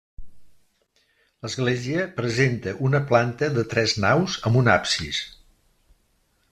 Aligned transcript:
L'església 1.45 2.07
presenta 2.21 2.75
una 2.89 3.03
planta 3.13 3.53
de 3.59 3.67
tres 3.75 3.95
naus 4.07 4.41
amb 4.51 4.63
un 4.65 4.75
absis. 4.81 5.23